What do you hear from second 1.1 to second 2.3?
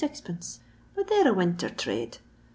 're a winter 'trade.